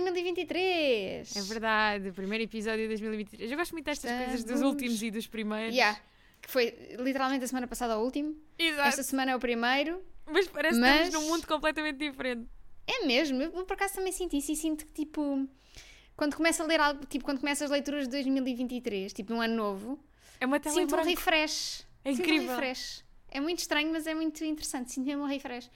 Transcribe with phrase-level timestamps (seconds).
[0.00, 1.36] 2023!
[1.36, 3.50] É verdade, o primeiro episódio de 2023.
[3.50, 5.74] Eu gosto muito destas coisas dos Estamos- últimos e dos primeiros.
[5.74, 5.98] Yeah,
[6.40, 8.36] que foi literalmente a semana passada o último.
[8.58, 8.88] Exato.
[8.88, 10.02] Esta semana é o primeiro.
[10.26, 12.46] Mas parece que Mas- estamos num mundo completamente diferente.
[12.86, 15.48] É mesmo, eu por acaso também senti isso e sinto que tipo.
[16.16, 19.54] Quando começo a ler algo, tipo, quando começo as leituras de 2023, tipo, num ano
[19.56, 19.98] novo,
[20.40, 21.86] É uma tela sinto um refresh.
[22.04, 22.50] É Sinto um incrível.
[22.50, 23.04] refresh.
[23.30, 24.92] É muito estranho, mas é muito interessante.
[24.92, 25.70] Sinto mesmo um refresh.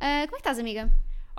[0.00, 0.90] Ah, como é que estás, amiga?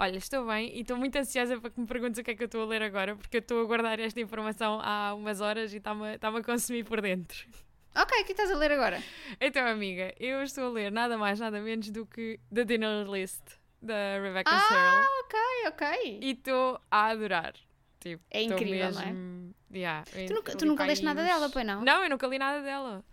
[0.02, 2.42] Olha, estou bem e estou muito ansiosa para que me perguntes o que é que
[2.42, 5.74] eu estou a ler agora, porque eu estou a guardar esta informação há umas horas
[5.74, 7.46] e está-me está a consumir por dentro.
[7.94, 9.04] Ok, o que é que estás a ler agora?
[9.42, 13.42] Então, amiga, eu estou a ler nada mais, nada menos do que The Dinner List,
[13.82, 15.06] da Rebecca Ah, Searle.
[15.26, 16.20] ok, ok.
[16.22, 17.54] E estou a adorar.
[18.00, 19.06] Tipo, É incrível, não é?
[19.08, 19.54] mesmo...
[19.74, 21.82] yeah, Tu nunca, tu nunca leste nada dela, pois não?
[21.84, 23.04] Não, eu nunca li nada dela.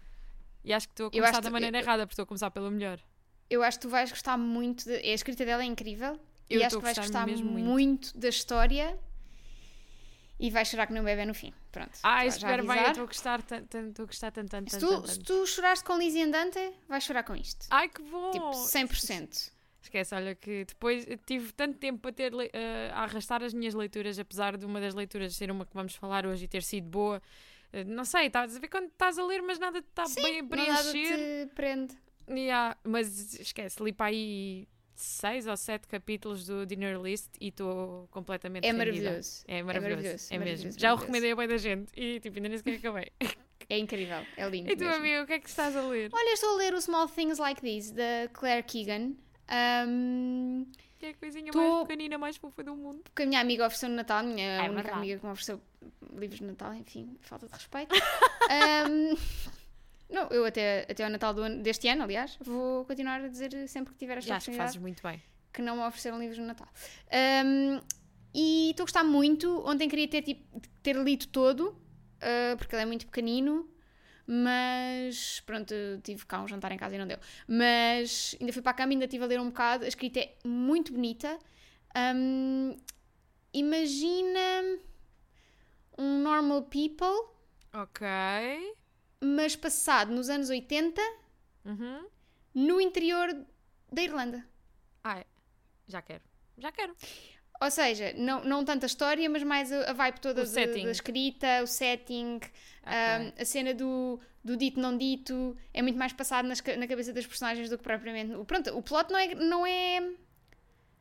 [0.63, 2.71] E acho que estou a começar da maneira eu- errada, porque estou a começar pelo
[2.71, 3.01] melhor.
[3.51, 4.85] Eu acho que tu vais gostar muito.
[4.85, 4.95] De...
[4.95, 6.21] A escrita dela é incrível.
[6.49, 7.67] Eu e acho que a vais gostar mesmo muito.
[7.67, 8.19] muito.
[8.19, 8.99] da história.
[10.39, 11.53] E vais chorar que nem um bebê no fim.
[11.73, 11.99] Pronto.
[12.03, 14.89] Ah, espero bem, eu estou a gostar tanto, estou a gostar tanto, tanto, Se tu,
[14.89, 16.59] tanto, se tu choraste com Lizzie Andante,
[16.89, 17.67] vais chorar com isto.
[17.71, 18.31] Ai, que bom!
[18.33, 19.51] Tipo, 100%.
[19.81, 24.19] Esquece, olha que depois tive tanto tempo para ter eh, a arrastar as minhas leituras,
[24.19, 27.23] apesar de uma das leituras ser uma que vamos falar hoje e ter sido boa.
[27.73, 30.41] Eh, não sei, estás a ver quando estás a ler, mas nada te está bem
[30.41, 31.47] a Não nada preencher.
[31.49, 31.97] te prende.
[32.29, 34.67] Yeah, mas esquece, li para aí
[35.01, 39.45] seis ou sete capítulos do Dinner List e estou completamente É maravilhoso.
[39.47, 39.97] É maravilhoso.
[40.03, 40.45] maravilhoso, É, mesmo.
[40.45, 41.01] maravilhoso, Já o maravilhoso.
[41.01, 43.13] recomendei a bem da gente e tipo, ainda nem sequer acabei.
[43.69, 44.25] É incrível.
[44.37, 44.71] É lindo.
[44.71, 44.95] e tu, mesmo.
[44.97, 46.09] amigo, o que é que estás a ler?
[46.13, 49.13] Olha, estou a ler o Small Things Like These, da Claire Keegan.
[49.89, 50.67] Um,
[50.99, 53.03] Que é a coisinha Tô- mais pequenina, mais fofa do mundo.
[53.15, 54.97] que a minha amiga ofereceu no Natal, a minha É única verdade.
[54.99, 55.61] amiga que me ofereceu
[56.13, 57.95] livros de Natal, enfim, falta de respeito.
[58.51, 59.15] Ahm,
[60.11, 63.93] não, eu até, até ao Natal ano- deste ano, aliás, vou continuar a dizer sempre
[63.93, 65.23] que tiver esta Já acho que oportunidade fazes muito bem.
[65.53, 66.69] que não me ofereceram livros no Natal.
[67.11, 67.81] Ahm,
[68.35, 69.63] e estou a gostar muito.
[69.67, 71.75] Ontem queria ter, tipo, ter lido todo,
[72.21, 73.69] ah, porque ele é muito pequenino.
[74.29, 75.73] Mas pronto,
[76.03, 77.17] tive cá um jantar em casa e não deu.
[77.47, 79.85] Mas ainda fui para a cama, ainda estive a ler um bocado.
[79.85, 81.39] A escrita é muito bonita.
[81.95, 82.77] Ahm,
[83.55, 84.79] imagina
[85.97, 87.35] um normal people,
[87.73, 88.07] Ok.
[89.23, 91.01] Mas passado nos anos 80
[91.65, 92.07] Uhum.
[92.55, 93.29] no interior
[93.93, 94.45] da Irlanda.
[95.03, 95.25] Ai,
[95.89, 96.23] já quero.
[96.59, 96.95] Já quero.
[97.61, 100.51] Ou seja, não, não tanto a história, mas mais a, a vibe toda da-
[100.85, 102.39] da escrita, o setting,
[102.87, 107.13] um, a cena do, do dito não dito, é muito mais passado nas na cabeça
[107.13, 108.33] das personagens do que propriamente.
[108.45, 110.11] Pronto, o plot não é, não é.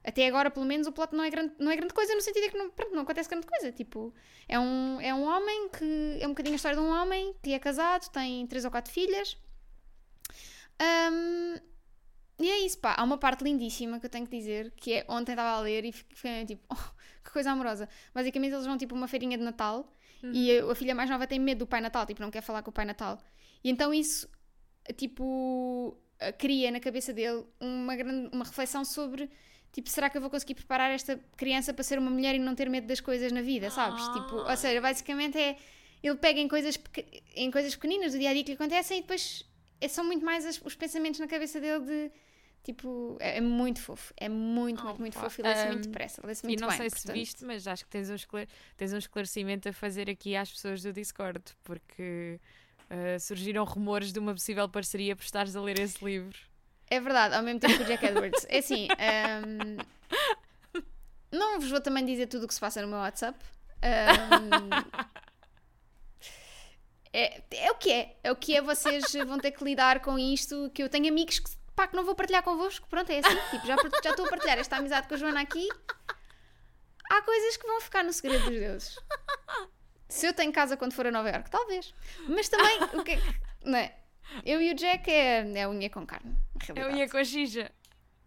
[0.05, 2.43] Até agora, pelo menos, o plot não é grande, não é grande coisa, no sentido
[2.43, 3.71] de que não, pronto, não acontece grande coisa.
[3.71, 4.13] Tipo,
[4.47, 6.17] é um, é um homem que.
[6.21, 8.91] É um bocadinho a história de um homem que é casado, tem três ou quatro
[8.91, 9.37] filhas.
[10.79, 11.55] Um,
[12.39, 12.93] e é isso, pá.
[12.97, 15.85] Há uma parte lindíssima que eu tenho que dizer, que é ontem estava a ler
[15.85, 17.89] e fiquei tipo, oh, que coisa amorosa.
[18.13, 19.91] Basicamente eles vão tipo uma feirinha de Natal
[20.33, 22.61] e a, a filha mais nova tem medo do Pai Natal, tipo, não quer falar
[22.63, 23.17] com o Pai Natal.
[23.63, 24.29] E então isso,
[24.95, 25.97] tipo,
[26.37, 29.29] cria na cabeça dele uma, grande, uma reflexão sobre,
[29.75, 32.55] tipo, será que eu vou conseguir preparar esta criança para ser uma mulher e não
[32.55, 34.01] ter medo das coisas na vida, sabes?
[34.07, 35.57] Tipo, ou seja, basicamente é,
[36.01, 36.79] ele pega em coisas,
[37.35, 39.43] em coisas pequeninas do dia a dia que lhe acontecem e depois
[39.81, 42.11] é, são muito mais as- os pensamentos na cabeça dele de.
[42.63, 44.11] Tipo, é, é muito fofo.
[44.17, 45.29] É muito, muito, muito Opa.
[45.29, 45.41] fofo.
[45.41, 46.21] E lê-se muito Um, depressa.
[46.25, 46.77] Lê-se E muito não bem.
[46.77, 47.13] sei se portanto.
[47.13, 50.81] viste, mas acho que tens um, esclare- tens um esclarecimento a fazer aqui às pessoas
[50.81, 52.39] do Discord, porque
[52.89, 56.35] uh, surgiram rumores de uma possível parceria por estares a ler esse livro.
[56.89, 58.45] É verdade, ao mesmo tempo que o Jack Edwards.
[58.49, 58.87] É assim,
[59.45, 60.81] hum,
[61.31, 63.37] não vos vou também dizer tudo o que se passa no meu WhatsApp.
[63.83, 64.69] Hum,
[67.11, 68.15] é, é o que é.
[68.23, 68.61] É o que é.
[68.61, 70.69] Vocês vão ter que lidar com isto.
[70.73, 72.87] Que eu tenho amigos que, pá, que não vou partilhar convosco.
[72.87, 73.35] Pronto, é assim.
[73.51, 75.67] Tipo, já, já estou a partilhar esta amizade com a Joana aqui.
[77.09, 78.99] Há coisas que vão ficar no segredo dos deuses.
[80.09, 81.93] Se eu tenho casa quando for a Nova Iorque, talvez.
[82.27, 83.95] Mas também, o que é que- Não é?
[84.45, 86.35] Eu e o Jack é, é unha com carne.
[86.59, 86.97] realidade.
[86.99, 87.71] ia com a Xija.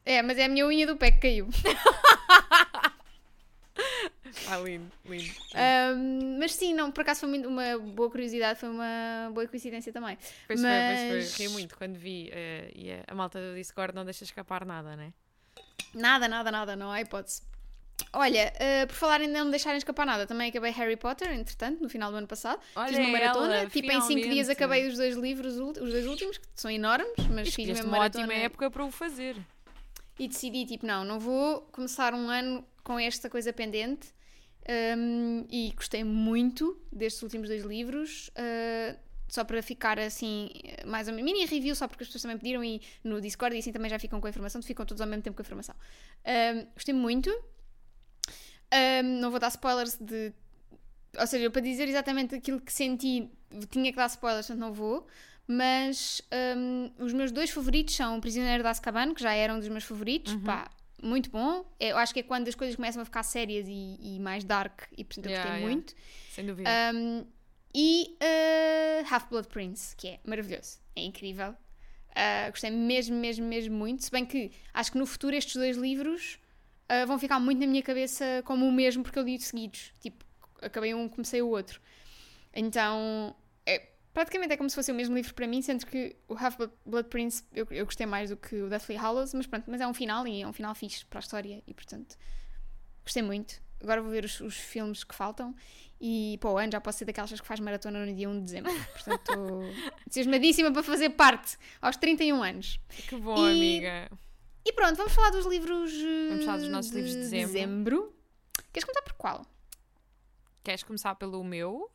[0.04, 1.48] É, mas é a minha unha do pé que caiu.
[4.50, 5.30] Ah, lindo, lindo.
[5.54, 10.18] Ahm, mas sim, não, por acaso foi uma boa curiosidade, foi uma boa coincidência também.
[10.46, 11.46] Pois mas- foi, pois foi.
[11.46, 12.28] Ri muito quando vi.
[12.32, 15.12] eh, e a, a malta do Discord não deixa escapar nada, né?
[15.94, 17.42] Nada, nada, nada, não há hipótese.
[18.12, 21.88] Olha, ah, por falar em não deixarem escapar nada, também acabei Harry Potter, entretanto, no
[21.88, 22.60] final do ano passado.
[22.74, 24.50] Olha fiz uma maratona, ela, tipo em 5 dias finalmente.
[24.52, 28.24] acabei os dois livros, os dois últimos, que são enormes, mas fiz uma uma maratona.
[28.24, 29.36] ótima época para o fazer.
[30.18, 34.12] E decidi, tipo, não, não vou começar um ano com esta coisa pendente.
[34.68, 38.28] Um, e gostei muito destes últimos dois livros.
[38.28, 38.98] Uh,
[39.28, 40.50] só para ficar assim,
[40.86, 43.72] mais uma mini review, só porque as pessoas também pediram e no Discord e assim
[43.72, 45.74] também já ficam com a informação, ficam todos ao mesmo tempo com a informação.
[46.26, 47.30] Um, gostei muito.
[48.72, 50.32] Um, não vou dar spoilers de.
[51.18, 53.30] Ou seja, para dizer exatamente aquilo que senti,
[53.70, 55.06] tinha que dar spoilers, portanto não vou.
[55.46, 56.20] Mas
[56.56, 59.84] um, os meus dois favoritos são O Prisioneiro de Azkaban, que já eram dos meus
[59.84, 60.40] favoritos, Uhum.
[60.44, 60.70] pá,
[61.02, 61.64] muito bom.
[61.80, 64.82] Eu acho que é quando as coisas começam a ficar sérias e, e mais dark,
[64.96, 65.74] e portanto eu Yeah, gostei yeah.
[65.74, 65.94] muito.
[66.30, 66.68] Sem dúvida.
[66.94, 67.24] Um,
[67.74, 71.50] e uh, Half-Blood Prince, que é maravilhoso, é incrível.
[72.10, 74.04] Uh, gostei mesmo, mesmo, mesmo muito.
[74.04, 76.38] Se bem que acho que no futuro estes dois livros
[76.90, 79.92] uh, vão ficar muito na minha cabeça como o mesmo, porque eu li seguidos.
[80.00, 80.24] Tipo,
[80.60, 81.80] acabei um, comecei o outro.
[82.54, 86.34] Então, é, praticamente é como se fosse o mesmo livro para mim, sendo que o
[86.34, 89.86] Half-Blood Prince eu, eu gostei mais do que o Deathly Hallows, mas pronto, mas é
[89.86, 92.16] um final e é um final fixe para a história e portanto
[93.04, 93.60] gostei muito.
[93.80, 95.54] Agora vou ver os, os filmes que faltam
[96.00, 98.44] e para o ano já posso ser daquelas que faz maratona no dia 1 de
[98.44, 98.72] dezembro.
[98.92, 99.62] Portanto, estou
[100.06, 102.80] entusiasmadíssima para fazer parte aos 31 anos.
[103.08, 104.10] que bom, e- amiga.
[104.68, 105.90] E pronto, vamos falar dos livros.
[105.94, 107.52] eh, Vamos falar dos nossos livros de dezembro.
[107.52, 108.16] dezembro.
[108.70, 109.46] Queres começar por qual?
[110.62, 111.90] Queres começar pelo meu?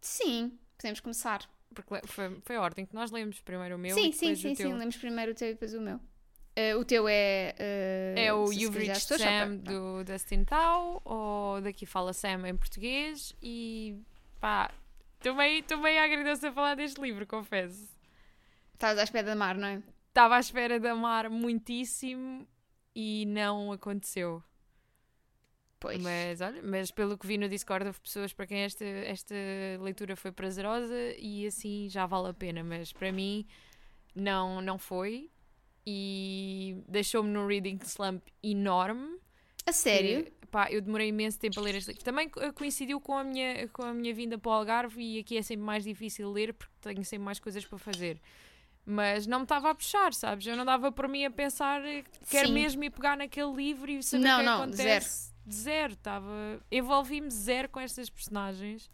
[0.00, 1.46] Sim, podemos começar.
[1.74, 3.38] Porque foi, foi a ordem que nós lemos.
[3.42, 4.72] Primeiro o meu sim, e sim, sim, sim.
[4.72, 6.00] Lemos primeiro o teu e depois o meu.
[6.56, 7.54] Eh, o teu é.
[7.58, 12.56] eh, É o You've Reached Sam para- do Dustin Tao, ou daqui fala Sam em
[12.56, 14.00] português e
[14.40, 14.72] pá,
[15.18, 17.86] estou meio, meio agridoce a falar deste livro, confesso.
[18.72, 19.82] Estavas à espera da mar, não é?
[20.10, 22.46] Estava à espera de amar muitíssimo
[22.94, 24.42] e não aconteceu.
[25.78, 26.02] Pois.
[26.02, 29.34] Mas olha, mas pelo que vi no Discord houve pessoas para quem esta, esta
[29.80, 33.46] leitura foi prazerosa e assim já vale a pena, mas para mim
[34.14, 35.30] não, não foi
[35.86, 39.18] e deixou-me num reading slump enorme.
[39.64, 40.24] A sério?
[40.24, 42.04] Que, pá, eu demorei imenso tempo a ler este livro.
[42.04, 45.38] Também co- coincidiu com a, minha, com a minha vinda para o Algarve e aqui
[45.38, 48.20] é sempre mais difícil ler porque tenho sempre mais coisas para fazer.
[48.90, 50.46] Mas não me estava a puxar, sabes?
[50.46, 51.80] Eu não dava por mim a pensar
[52.28, 52.54] quero Sim.
[52.54, 55.32] mesmo ir pegar naquele livro e saber Não, o que não, acontece.
[55.50, 55.92] Zero.
[55.92, 56.60] Estava...
[56.70, 58.90] Envolvi-me zero com estas personagens.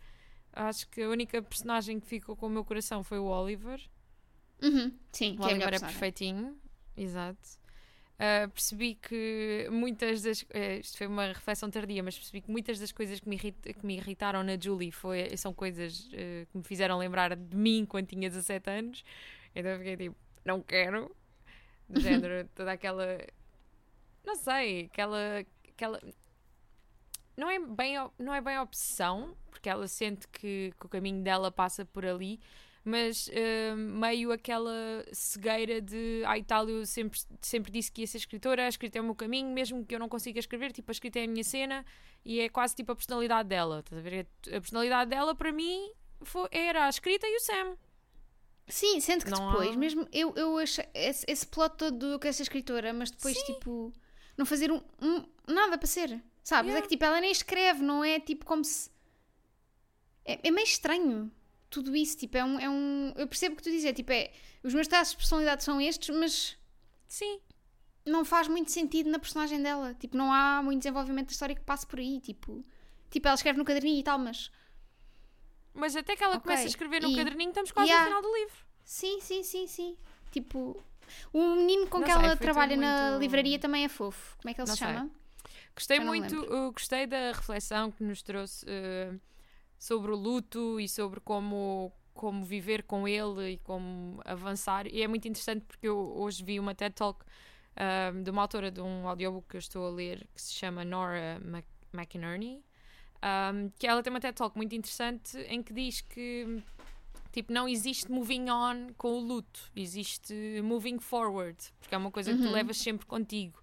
[0.52, 3.80] Acho que a única personagem que ficou com o meu coração foi o Oliver.
[4.62, 4.92] Uhum.
[5.12, 5.80] Sim, O que é Oliver é personagem.
[5.98, 6.56] perfeitinho,
[6.96, 7.48] exato.
[8.16, 10.42] Uh, percebi que muitas das.
[10.48, 13.60] eh, isto foi uma reflexão tardia, mas percebi que muitas das coisas que me, irrit-
[13.78, 17.84] que me irritaram na Julie foi, são coisas eh, que me fizeram lembrar de mim
[17.86, 19.04] quando tinha 17 anos.
[19.56, 21.10] Então eu fiquei tipo, não quero.
[21.88, 23.18] Do género, toda aquela.
[24.24, 25.44] Não sei, aquela.
[25.68, 26.00] aquela
[27.36, 31.50] não é bem, não é bem obsessão, porque ela sente que, que o caminho dela
[31.52, 32.40] passa por ali,
[32.82, 38.16] mas eh, meio aquela cegueira de ai tal, eu sempre, sempre disse que ia ser
[38.18, 40.92] escritora, a escrita é o meu caminho, mesmo que eu não consiga escrever, tipo, a
[40.92, 41.84] escrita é a minha cena
[42.24, 43.80] e é quase tipo a personalidade dela.
[43.80, 44.26] Estás a ver?
[44.46, 45.90] A personalidade dela, para mim,
[46.22, 47.76] foi- era a escrita e o Sam.
[48.68, 52.18] Sim, sendo que Não depois, há- mesmo eu, eu achei esse, esse plot todo do
[52.18, 53.92] que essa escritora, mas depois, tipo,
[54.36, 56.70] não fazer um, um- nada para ser, sabes?
[56.70, 56.78] Yeah.
[56.78, 58.90] É que tipo, ela nem escreve, não é tipo como se.
[60.24, 61.30] É, é meio estranho
[61.70, 63.12] tudo isso, tipo, é um, é um.
[63.16, 64.32] Eu percebo o que tu dizes, é tipo, é.
[64.62, 66.56] Os meus traços de personalidade são estes, mas
[67.06, 67.38] Sim.
[68.04, 69.94] não faz muito sentido na personagem dela.
[69.94, 72.64] Tipo, não há muito desenvolvimento da história que passe por aí, tipo.
[73.10, 74.50] Tipo, ela escreve no caderninho e tal, mas.
[75.76, 78.10] Mas até que ela Ok, começa a escrever no e- caderninho, estamos quase Yeah.
[78.10, 78.56] no final do livro.
[78.84, 79.96] Sim, sim, sim, sim.
[80.30, 80.82] Tipo.
[81.32, 84.36] O menino com Não que sei, ela trabalha na muito- livraria também é fofo.
[84.38, 84.92] Como é que ele Não se sei.
[84.92, 85.10] chama?
[85.74, 89.12] Gostei muito, eu gostei da reflexão que nos trouxe eh,
[89.78, 94.86] sobre o luto e sobre como, como viver com ele e como avançar.
[94.86, 97.24] E é muito interessante porque eu hoje vi uma TED Talk
[98.24, 101.38] de uma autora de um audiobook que eu estou a ler que se chama Nora
[101.44, 102.64] Mac McInerney.
[103.22, 106.62] Um, que ela tem uma TED Talk muito interessante em que diz que
[107.32, 112.32] tipo, não existe moving on com o luto, existe moving forward, porque é uma coisa
[112.32, 112.52] que tu Uhum.
[112.52, 113.60] levas sempre contigo.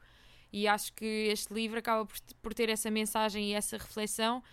[0.52, 4.44] E acho que este livro acaba por, por ter essa mensagem e essa reflexão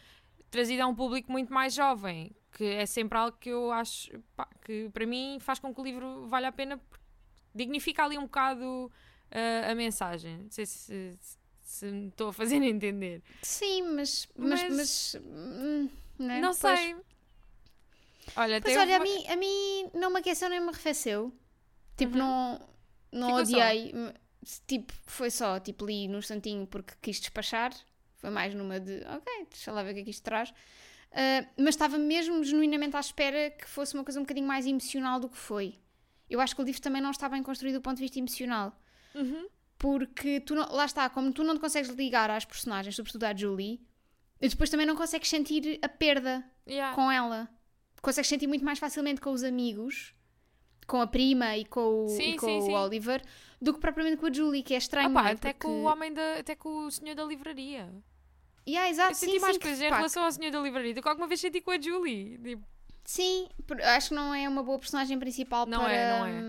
[0.51, 4.49] trazida a um público muito mais jovem, que é sempre algo que eu acho pá,
[4.65, 7.05] que para mim faz com que o livro valha a pena, porque
[7.55, 8.91] dignifica ali um bocado
[9.31, 10.39] ah, a mensagem.
[10.39, 11.39] Não sei se, se
[11.87, 13.23] me estou a fazer entender.
[13.43, 14.29] Sim, mas.
[14.37, 14.63] Mas.
[14.63, 16.41] Mas- mas, hum, né?
[16.41, 16.97] Não sei.
[18.37, 21.33] Olha, Pois olha, a uma- mim, a mim não me aqueceu nem me arrefeceu.
[21.97, 22.19] Tipo, Uhum.
[22.19, 22.69] não,
[23.13, 23.57] não Ficou só.
[23.57, 23.91] odiei.
[23.93, 24.15] M-
[24.67, 27.73] Tipo, foi só, tipo, li num instantinho porque quis despachar.
[28.17, 30.51] Foi mais numa de, ok, deixa lá ver o que é que isto traz.
[31.13, 35.21] Ah, mas estava mesmo genuinamente à espera que fosse uma coisa um bocadinho mais emocional
[35.21, 35.75] do que foi.
[36.29, 38.75] Eu acho que o livro também não está bem construído do ponto de vista emocional.
[39.15, 39.47] Uhum.
[39.81, 43.35] Porque tu não- lá está, como tu não te consegues ligar às personagens, sobretudo à
[43.35, 43.81] Julie,
[44.39, 46.95] e depois também não consegues sentir a perda Yeah.
[46.95, 47.49] com ela.
[48.03, 50.15] consegues sentir muito mais facilmente com os amigos,
[50.87, 52.75] com a prima e com o, Sim, e com sim, o sim.
[52.75, 53.23] Oliver,
[53.61, 55.11] do que propriamente com a Julie, que é estranho.
[55.11, 55.33] Ah pá, é?
[55.33, 56.39] até Porque- com o homem da.
[56.39, 57.91] Até com o senhor da livraria.
[58.69, 61.27] Yeah, exato, eu senti mais coisas em relação ao senhor da livraria do que alguma
[61.27, 62.39] vez senti com a Julie.
[62.39, 62.63] Tipo,
[63.05, 63.49] Sim,
[63.97, 65.93] acho que não é uma boa personagem principal Não para.
[65.93, 66.41] é, não é.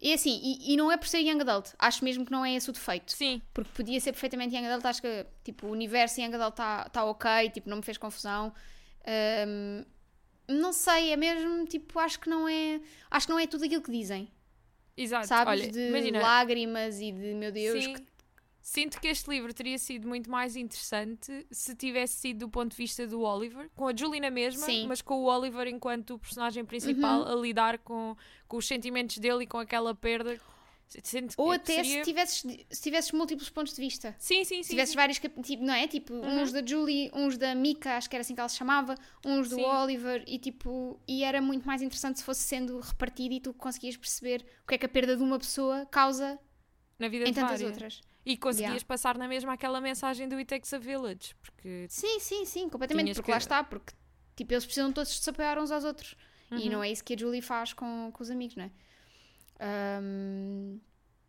[0.00, 2.54] E assim, e, e não é por ser Young Adult, acho mesmo que não é
[2.54, 3.12] esse o defeito.
[3.12, 6.84] sim, Porque podia ser perfeitamente Young Adult, acho que tipo, o universo Young Adult está
[6.90, 8.52] tá ok, tipo, não me fez confusão.
[9.48, 9.84] Hum,
[10.48, 12.80] não sei, é mesmo, tipo, acho que não é.
[13.10, 14.30] Acho que não é tudo aquilo que dizem.
[14.96, 15.26] exato.
[15.26, 15.62] Sabes?
[15.62, 17.82] Olha, de imagina, lágrimas e de meu Deus.
[17.84, 18.06] sim, que-
[18.68, 22.76] sinto que este livro teria sido muito mais interessante se tivesse sido do ponto de
[22.76, 24.82] vista do Oliver, com a Julie na mesma, Sim.
[24.82, 24.88] Uhum.
[24.88, 28.16] mas com o Oliver enquanto personagem principal a lidar com,
[28.48, 30.38] com os sentimentos dele e com aquela perda.
[31.02, 34.14] Sinto Ou até seria- se, tivesses, se tivesses múltiplos pontos de vista.
[34.18, 34.62] Sim, sim, sim.
[34.62, 34.96] Se tivesses sim.
[34.96, 35.86] vários tipo, não é?
[35.88, 38.94] Tipo, uns da Julie, uns da Mika, acho que era assim que ela se chamava,
[39.24, 39.62] uns do Sim.
[39.64, 43.96] Oliver, e tipo, e era muito mais interessante se fosse sendo repartido e tu conseguias
[43.96, 46.38] perceber o que é que a perda de uma pessoa causa
[47.00, 47.70] na vida em tantas várias.
[47.70, 48.00] outras.
[48.26, 48.86] E conseguias Yeah.
[48.86, 53.14] passar na mesma aquela mensagem do It Takes a Village, porque Sim, sim, sim, completamente,
[53.14, 53.92] porque que- lá está, porque
[54.34, 56.16] tipo, eles precisam todos de se apoiar uns aos outros.
[56.50, 56.58] Uhum.
[56.58, 58.70] E não é isso que a Julie faz com, com os amigos, não é?
[59.60, 60.78] Ahm,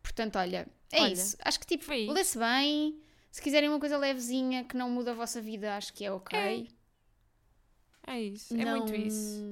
[0.02, 1.36] portanto, olha, é Olha, isso.
[1.40, 2.12] Acho que tipo, isso.
[2.12, 3.00] lê-se bem.
[3.30, 6.68] Se quiserem uma coisa levezinha que não muda a vossa vida, acho que é ok.
[8.06, 9.44] é isso, é Não- muito isso.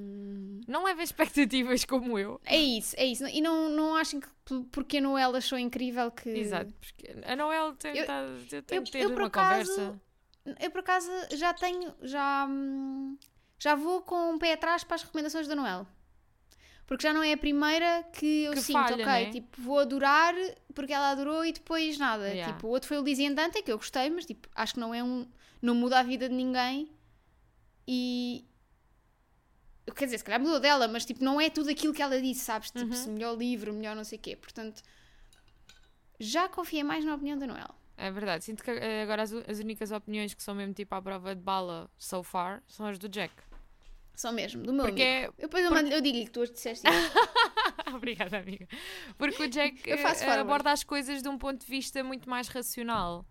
[0.66, 2.40] Não levem expectativas como eu.
[2.44, 3.24] É isso, é isso.
[3.26, 6.28] E não, não achem que por- porque a Noel achou incrível que.
[6.28, 8.24] Exato, porque a Noel tem, Eu- tá-
[8.70, 10.00] eu ter eu, uma acaso, conversa.
[10.60, 11.94] Eu por acaso já tenho.
[12.02, 13.16] Já, hum,
[13.58, 15.86] já vou com um pé atrás para as recomendações da Noel.
[16.86, 19.30] Porque já não é a primeira que eu Que sinto, falha, ok, né?
[19.32, 20.34] tipo, vou adorar
[20.72, 22.28] porque ela adorou e depois nada.
[22.28, 22.52] Yeah.
[22.52, 24.80] Tipo, o outro foi o Lizzie and Dante, que eu gostei, mas tipo, acho que
[24.80, 25.26] não é um.
[25.60, 26.88] não muda a vida de ninguém.
[27.88, 28.44] E.
[29.94, 32.40] Quer dizer, se calhar mudou dela, mas tipo, não é tudo aquilo que ela disse,
[32.40, 32.70] sabes?
[32.70, 32.92] Tipo, Uhum.
[32.92, 34.34] se melhor livro, melhor não sei o quê.
[34.36, 34.82] Portanto,
[36.18, 37.74] já confiei mais na opinião da Noel.
[37.96, 41.00] É verdade, sinto que eh, agora as, as únicas opiniões que são mesmo tipo à
[41.00, 43.32] prova de bala so far são as do Jack.
[44.14, 45.34] Só mesmo, do meu Porque amigo.
[45.38, 45.42] é.
[45.42, 47.12] Eu depois eu, mando- eu digo-lhe que tu as disseste isso.
[47.94, 48.66] Obrigada, amiga.
[49.16, 53.24] Porque o Jack eh, aborda as coisas de um ponto de vista muito mais racional.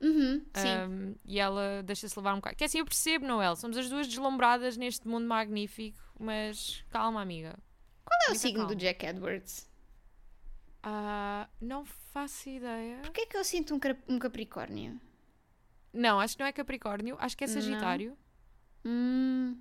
[0.00, 0.68] Uhum, sim.
[0.88, 2.56] Um, e ela deixa-se levar um bocado.
[2.56, 3.56] Que é assim, eu percebo, Noel.
[3.56, 7.58] Somos as duas deslumbradas neste mundo magnífico, mas calma, amiga.
[8.04, 8.74] Qual é o signo calma.
[8.74, 9.68] do Jack Edwards?
[10.82, 12.98] Ah, não faço ideia.
[13.02, 15.00] Porquê é que eu sinto um, um Capricórnio?
[15.92, 17.46] Não, acho que não é Capricórnio, acho que é.
[17.46, 18.16] Sagitário.
[18.84, 19.60] Hum,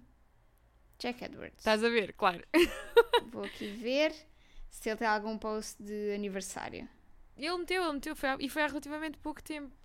[1.00, 1.58] Jack Edwards.
[1.58, 2.44] Estás a ver, claro.
[3.32, 4.14] Vou aqui ver
[4.70, 6.88] se ele tem algum post de aniversário.
[7.36, 9.76] Ele meteu, ele meteu, foi e foi há relativamente pouco tempo.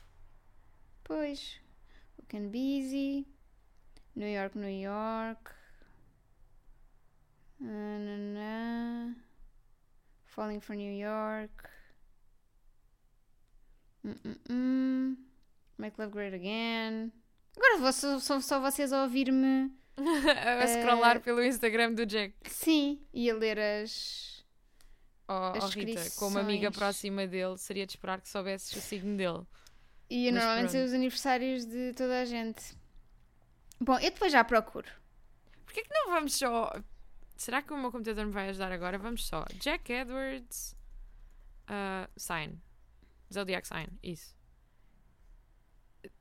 [1.05, 1.61] Pois.
[2.19, 3.27] Weekend Busy.
[4.15, 5.55] New York, New York.
[7.61, 9.15] Nananã.
[10.25, 11.71] Falling for New York.
[14.05, 15.17] Hum, hum.
[15.79, 17.13] Make Love Great Again.
[17.57, 19.71] Agora vou só, só, só vocês a ouvir-me.
[19.97, 22.35] a scrollar pelo Instagram do Jack.
[22.49, 24.43] Sim, e a ler as.
[25.29, 29.17] Oh, As oh, Rita, como amiga próxima dele, seria de esperar que soubesses o signo
[29.17, 29.47] dele.
[30.15, 30.85] E Mas normalmente pronto.
[30.85, 32.77] os aniversários de toda a gente.
[33.81, 34.87] Bom, eu depois já procuro.
[35.65, 36.71] Porquê que não vamos só.
[37.37, 38.99] Será que o meu computador me vai ajudar agora?
[38.99, 39.43] Vamos só.
[39.55, 40.77] Jack Edwards.
[41.67, 42.61] ah, sign.
[43.33, 43.89] Zodiac sign.
[44.03, 44.37] Isso.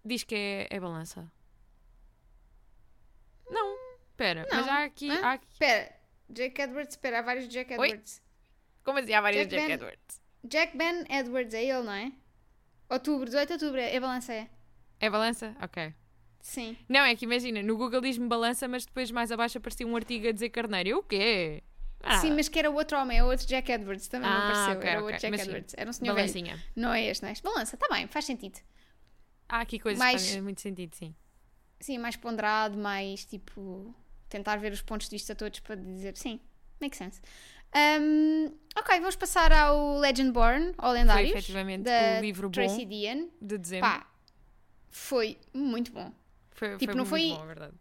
[0.06, 1.30] Diz que é, é balança.
[3.50, 3.78] Não.
[4.12, 4.48] Espera.
[4.52, 5.22] Mas há aqui, Hã?
[5.26, 5.48] há aqui.
[5.52, 5.96] Espera,
[6.30, 7.88] Jack Edwards, espera, há vários Jack Oi?
[7.90, 8.22] Edwards.
[8.84, 10.22] Como assim há vários Jack Jack, Ben- Edwards?
[10.46, 12.12] Jack Ben Edwards, é ele, não é?
[12.92, 14.50] Outubro, 18 de outubro, é balança, é.
[15.00, 15.56] É balança?
[15.62, 15.94] Ok.
[16.42, 16.76] Sim.
[16.90, 20.28] Não, é que imagina, no Google diz-me balança, mas depois mais abaixo aparecia um artigo
[20.28, 20.90] a dizer carneiro.
[20.90, 21.64] Eu o quê?
[22.04, 24.78] Ah, Sim, mas que era outro homem, é outro Jack Edwards, também não Ah, apareceu.
[24.80, 25.14] ok, era o ok.
[25.14, 25.76] outro Jack Mas Edwards.
[25.78, 26.28] Era um senhor velho.
[26.28, 26.64] balancinha.
[26.76, 27.44] Não é este, não é este.
[27.44, 28.60] Balança, tá bem, faz sentido.
[29.48, 31.16] Há aqui coisas Mais- que fazem muito sentido, sim.
[31.80, 33.94] Sim, mais ponderado, mais tipo.
[34.30, 36.40] Tentar ver os pontos de vista todos para dizer sim,
[36.80, 37.22] make sense.
[37.74, 41.32] Um, ok, vamos passar ao Legendborn, ao Foi Lendários.
[41.32, 43.30] efetivamente da o livro bom Tracy Dean.
[43.42, 43.90] de dezembro.
[43.90, 44.08] Pá,
[44.90, 46.12] foi muito bom.
[46.52, 47.74] Foi, Tipo, foi não muito foi- bom, é verdade.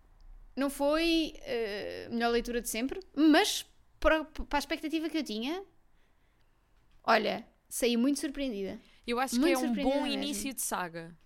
[0.57, 3.65] Não foi eh, a melhor leitura de sempre, mas
[3.99, 5.63] para, para a expectativa que eu tinha,
[7.05, 8.79] olha, saí muito surpreendida.
[9.07, 10.07] Eu acho que Muito é um bom mesmo.
[10.07, 11.17] início de saga.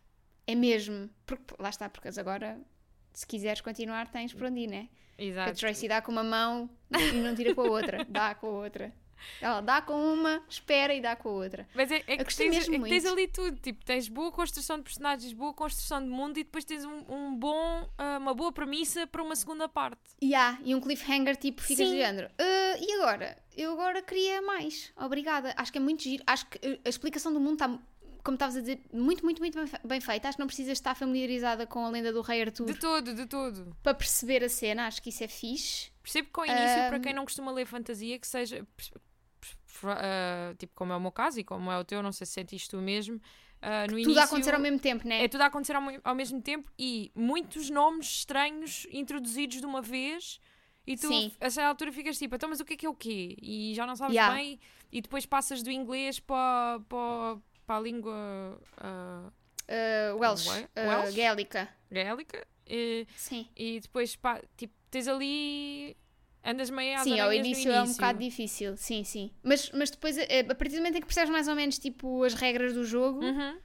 [0.46, 1.10] É mesmo.
[1.26, 2.58] Porque, lá está, porque agora,
[3.14, 4.88] se quiseres continuar, tens por onde ir, né?
[5.10, 5.60] Porque a Exato.
[5.60, 8.04] Tracy dá com uma mão e não tira com a outra.
[8.10, 8.92] dá com a outra.
[9.40, 11.68] Ela dá com uma, espera e dá com a outra.
[11.74, 13.56] Mas é, é que, tens, mesmo é que tens ali tudo.
[13.58, 17.34] Tipo, tens boa construção de personagens, boa construção de mundo e depois tens um, um
[17.34, 20.00] bom, ah, uma boa premissa para uma segunda parte.
[20.34, 21.92] Há, e um cliffhanger tipo, ficas Sim.
[21.94, 22.28] de género.
[22.38, 23.38] "Ah, e agora?
[23.56, 24.92] Eu agora queria mais.
[24.96, 25.54] Obrigada.
[25.56, 26.22] Acho que é muito giro.
[26.26, 27.78] Acho que uh, a explicação do mundo está,
[28.24, 30.28] como estavas a dizer, muito, muito, muito bem fe- bem feita.
[30.28, 33.26] Acho que não precisas estar familiarizada com a lenda do Rei Arthur De todo, de
[33.26, 33.76] todo.
[33.82, 34.86] para perceber a cena.
[34.86, 35.90] Acho que isso é fixe.
[36.02, 37.02] Percebo que ao início, para Ahm.
[37.02, 38.66] quem não costuma ler fantasia, que seja.
[39.84, 42.32] ah, tipo, como é o meu caso e como é o teu, não sei se
[42.32, 43.20] sentiste tu mesmo.
[43.60, 45.24] ah, no Tudo início, a acontecer ao mesmo tempo, né?
[45.24, 49.80] É tudo a acontecer ao, ao mesmo tempo e muitos nomes estranhos introduzidos de uma
[49.82, 50.40] vez.
[50.86, 51.32] E tu, Sim.
[51.40, 53.36] a certa altura, ficas tipo, então, mas o que é que é o quê?
[53.40, 54.34] E já não sabes Yeah.
[54.34, 54.60] bem.
[54.92, 59.30] E depois passas do inglês para, para, para a língua ah,
[59.66, 61.14] Uh, Welsh, Wel- uh, Welsh?
[61.16, 61.68] Gaélica.
[61.90, 62.46] gaélica.
[62.66, 63.48] E, Sim.
[63.56, 65.96] e depois, pá, tipo, tens ali.
[66.44, 67.94] Andas meio às Sim, ao no início é um início.
[67.96, 69.30] bocado difícil, sim, sim.
[69.42, 72.22] Mas, mas depois, eh, a partir do momento em que percebes mais ou menos tipo,
[72.24, 73.58] as regras do jogo, Uhum.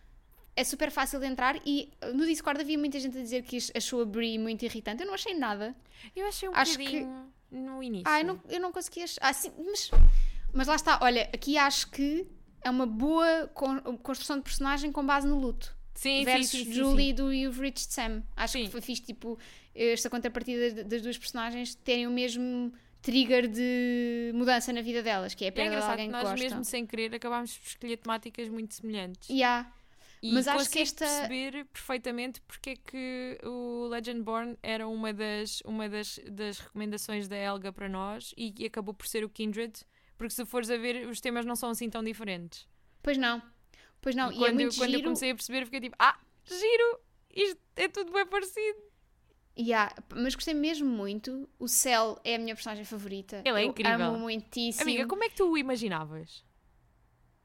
[0.56, 1.60] é super fácil de entrar.
[1.65, 5.03] E uh, no Discord havia muita gente a dizer que achou a Brie muito irritante.
[5.03, 5.75] Eu não achei nada.
[6.15, 8.08] Eu achei um Acho que- bocadinho no início.
[8.08, 9.20] Ah, eu não, eu não consegui achar.
[9.22, 9.91] Ah, sim, mas,
[10.53, 12.25] mas lá está, olha, aqui acho que
[12.61, 15.75] é uma boa con- construção de personagem com base no luto.
[15.95, 17.13] Sim, versus sim, sim, Julie sim.
[17.13, 18.23] do You've Reached Sam.
[18.35, 18.65] Acho Sim.
[18.65, 19.37] que foi fixe, tipo,
[19.75, 25.43] esta contrapartida das- duas personagens terem o mesmo trigger de mudança na vida delas, que
[25.43, 26.43] é a É perda de engraçado alguém que nós, gostam.
[26.49, 29.29] mesmo sem querer, acabámos por escolher temáticas muito semelhantes.
[29.29, 29.71] Yeah.
[30.21, 35.61] E Mas acho que esta- perceber perfeitamente porque é que o Legendborn era uma das,
[35.61, 39.73] uma das, das recomendações da Helga para nós e, e acabou por ser o Kindred,
[40.19, 42.67] porque se fores a ver, os temas não são assim tão diferentes.
[43.01, 43.41] Pois não.
[44.01, 44.29] Pois não.
[44.31, 45.03] E é quando, eu, muito quando eu giro.
[45.03, 46.99] comecei a perceber, fiquei tipo, ah, giro!
[47.33, 48.77] Isto é tudo bem parecido.
[49.57, 51.49] Yeah, Mas gostei mesmo muito.
[51.57, 53.41] O Cell é a minha personagem favorita.
[53.45, 53.93] Ele é Eu incrível.
[54.07, 54.83] Amo muitíssimo.
[54.83, 56.43] Amiga, como é que tu o imaginavas?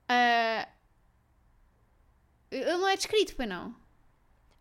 [0.08, 0.68] Ah,
[2.50, 3.74] Ele não é descrito, para não.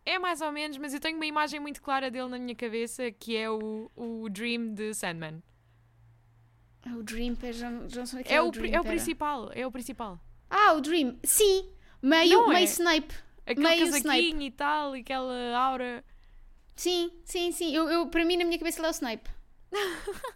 [0.06, 3.10] É mais ou menos, mas eu tenho uma imagem muito clara dele na minha cabeça
[3.10, 5.42] que é o, o Dream de Sandman.
[6.86, 8.74] O Dream, pera, já, já não sei o que É, é, o, o Dream.
[8.74, 10.20] é o principal, é o principal.
[10.50, 11.18] Ah, o Dream.
[11.24, 11.70] Sim.
[12.02, 12.54] Meio, Não é?
[12.54, 13.14] meio Snape.
[13.46, 16.04] Aquele Meio casaquinho e tal, e aquela aura.
[16.76, 17.74] Sim, sim, sim.
[17.74, 19.30] Eu, eu, para mim, na minha cabeça, ele é o Snape.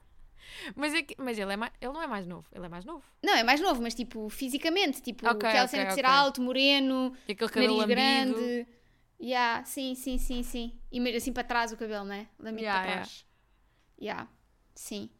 [0.74, 2.84] Mas, é que- mas ele, é mais, ele não é mais novo, ele é mais
[2.84, 3.04] novo.
[3.22, 5.00] Não, é mais novo, mas tipo, fisicamente.
[5.00, 8.34] Tipo, Ok, aquela cena de ser alto, moreno, E aquele cabelo nariz lambido.
[8.40, 8.66] grande.
[9.20, 10.78] Yeah, sim, sim, sim, sim.
[10.92, 12.28] E meio assim para trás o cabelo, né?
[12.38, 13.24] Lambido Yeah, para trás.
[14.00, 14.28] Yeah.
[14.74, 15.10] Sim.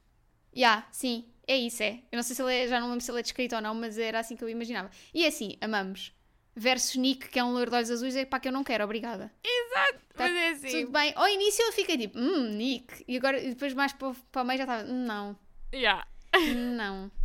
[0.57, 1.25] Yeah, sim.
[1.47, 2.01] É isso, é.
[2.13, 3.75] Eu não sei se ele é, já não lembro se ele é descrito ou não,
[3.75, 4.91] mas era assim que eu imaginava.
[5.15, 6.13] E é assim, amamos.
[6.55, 8.83] Versus Nick, que é um loiro de olhos azuis, é pá que eu não quero,
[8.85, 9.33] obrigada.
[9.45, 10.81] Exato, Tá mas é assim.
[10.83, 11.13] Tudo bem.
[11.15, 13.05] Ao início eu fiquei tipo, hum, Nick.
[13.07, 15.39] E agora, e depois mais para, para o meio já estava, "Hum, não,
[15.73, 16.07] Yeah.
[16.55, 17.11] não.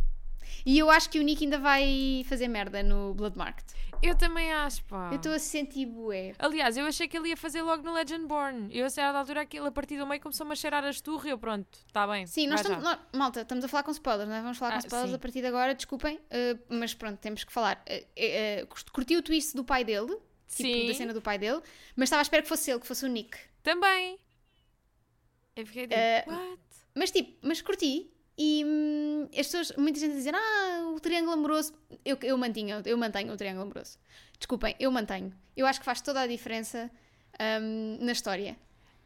[0.66, 3.66] E eu acho que o Nick ainda vai fazer merda no Blood Market.
[4.02, 5.10] Eu também acho, pá.
[5.12, 6.32] Eu estou a sentir bué.
[6.38, 8.68] Aliás, eu achei que ele ia fazer logo no Legendborn.
[8.70, 11.30] Eu, a certa altura, aquilo a partir do meio começou-me a cheirar a esturro e
[11.30, 12.26] eu, pronto, está bem.
[12.26, 12.82] Sim, nós estamos.
[12.84, 14.42] nós- malta, estamos a falar com spoilers, não é?
[14.42, 15.16] Vamos falar com Ah, spoilers sim.
[15.16, 16.16] a partir de agora, desculpem.
[16.16, 17.82] uh, mas pronto, temos que falar.
[17.88, 21.60] Uh, uh, curti o twist do pai dele, tipo, Sim, da cena do pai dele,
[21.96, 23.38] mas estava à espera que fosse ele, que fosse o Nick.
[23.62, 24.18] também.
[25.56, 26.58] Eu fiquei tipo, what?
[26.94, 28.10] Mas tipo, mas curti.
[28.36, 31.72] E hum, as pessoas, muita gente a dizer, ah, o triângulo amoroso.
[32.04, 33.98] Eu, eu mantinha, eu mantenho o triângulo amoroso.
[34.38, 35.32] Desculpem, eu mantenho.
[35.56, 36.90] Eu acho que faz toda a diferença
[37.62, 38.56] hum, na história.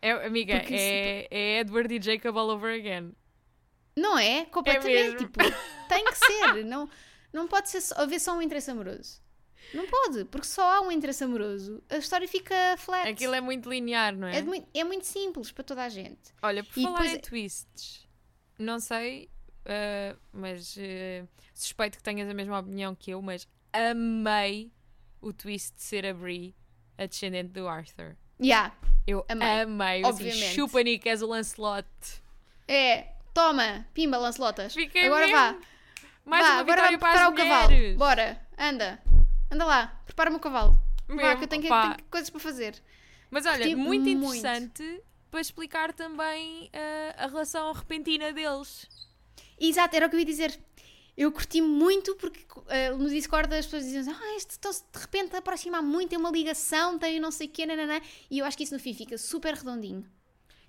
[0.00, 3.12] É, amiga, Porque é, é Edward e Jacob all over again.
[3.96, 4.44] Não é?
[4.46, 4.94] Completamente.
[4.94, 5.18] mesmo.
[5.18, 5.38] tipo,
[5.88, 6.64] tem que ser.
[6.64, 6.88] Não,
[7.32, 9.20] não pode ser só, haver só um interesse amoroso.
[9.74, 11.82] Não pode, porque só há um interesse amoroso.
[11.90, 13.08] A história fica flat.
[13.08, 14.38] Aquilo é muito linear, não é?
[14.38, 16.32] É, muito, é muito simples para toda a gente.
[16.40, 18.07] Olha, por E falar depois- em twists,
[18.58, 19.30] não sei,
[19.66, 24.70] ah, mas ah, suspeito que tenhas a mesma opinião que eu, mas amei
[25.20, 26.54] o twist de ser a Brie,
[26.96, 28.16] a descendente do Arthur.
[28.40, 28.74] Yeah.
[29.06, 30.54] Eu Amei, amei, assim, obviamente.
[30.54, 31.86] chupa Nick és o Lancelot.
[32.68, 34.74] É, toma, pimba, lancelotas.
[34.74, 35.36] Fiquei Agora mesmo.
[35.38, 35.56] vá.
[36.26, 37.94] Mais vá, uma agora vai para preparar o cavalo.
[37.96, 39.02] Bora, anda.
[39.50, 40.72] Anda lá, prepara-me o cavalo.
[41.08, 42.74] Vá, Mesmo, que eu tenho, que- tenho coisas para fazer.
[43.30, 44.42] Mas olha, Curti muito muito.
[45.30, 48.86] Para explicar também ah, a relação repentina deles.
[49.60, 50.58] Exato, era o que eu ia dizer.
[51.16, 55.00] Eu curti muito porque eh, no Discord as pessoas diziam assim, ah, este estão-se de
[55.00, 58.00] repente a aproximar muito, tem uma ligação, tem não sei o quê, nananã.
[58.30, 60.06] E eu acho que isso no fim fica super redondinho.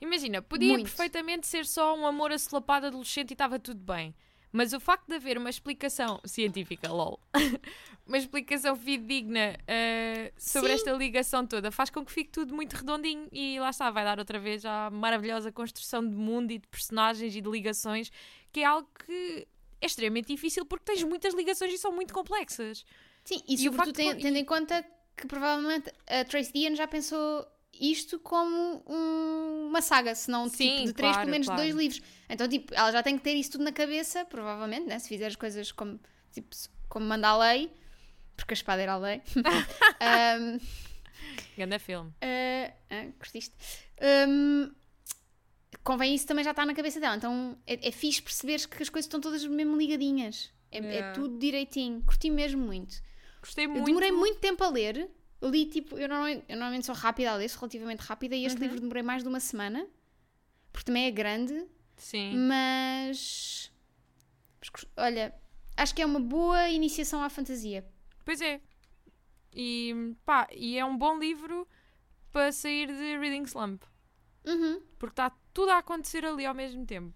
[0.02, 0.86] Imagina, podia Muito.
[0.86, 4.16] perfeitamente ser só um amor acelapado adolescente e estava tudo bem.
[4.52, 7.20] Mas o facto de haver uma explicação científica, lol,
[8.06, 10.76] uma explicação fidedigna uh, sobre Sim.
[10.76, 14.18] esta ligação toda, faz com que fique tudo muito redondinho e lá está, vai dar
[14.18, 18.12] outra vez à maravilhosa construção de mundo e de personagens e de ligações,
[18.52, 19.48] que é algo que
[19.82, 22.84] é extremamente difícil porque tens muitas ligações e são muito complexas.
[23.24, 24.84] Sim, e, E sobretudo facto tendo em conta
[25.16, 27.46] que provavelmente a Tracy Dean já pensou
[27.80, 31.62] isto como um- uma saga, se não Sim, tipo, de três, claro, pelo menos claro.
[31.62, 32.02] dois livros.
[32.30, 35.00] Então, tipo, ela já tem que ter isso tudo na cabeça, provavelmente, né?
[35.00, 36.00] Se fizer as coisas como,
[36.32, 36.50] tipo,
[36.88, 37.72] como manda a lei,
[38.36, 39.22] porque a espada era a lei.
[40.00, 40.60] Ahm,
[41.58, 42.12] Ganda filme.
[42.22, 43.54] ah, ah, curtiste?
[44.02, 44.72] Ahm,
[45.84, 47.16] convém isso também já está na cabeça dela.
[47.16, 50.52] Então é, é fixe perceberes que as coisas estão todas mesmo ligadinhas.
[50.72, 51.14] É, é Yeah.
[51.14, 52.02] tudo direitinho.
[52.04, 53.02] Curti mesmo muito.
[53.42, 53.86] Gostei Eu muito.
[53.86, 55.10] demorei muito tempo a ler.
[55.42, 58.58] Li tipo, eu normalmente, eu normalmente sou rápida a ler, sou relativamente rápida, e este
[58.58, 58.64] Uhum.
[58.64, 59.88] livro demorei mais de uma semana,
[60.72, 62.36] porque também é grande, Sim.
[62.48, 63.72] mas,
[64.60, 65.34] mas olha,
[65.78, 67.86] acho que é uma boa iniciação à fantasia.
[68.26, 68.60] Pois é.
[69.54, 71.68] E pá, e é um bom livro
[72.32, 73.84] para sair de Reading Slump.
[74.46, 74.82] Uhum.
[75.00, 77.14] Porque está tudo a acontecer ali ao mesmo tempo.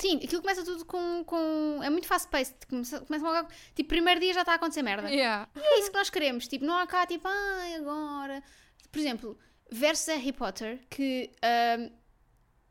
[0.00, 1.24] Sim, aquilo começa tudo com.
[1.24, 2.56] com é muito fast-paced.
[2.68, 3.48] Começa, começa logo.
[3.74, 5.10] Tipo, primeiro dia já está a acontecer merda.
[5.10, 5.48] Yeah.
[5.56, 6.46] E é isso que nós queremos.
[6.48, 8.42] Tipo, não há cá tipo, ai, agora.
[8.90, 9.38] Por exemplo,
[9.70, 11.90] versus Harry Potter, que ahm,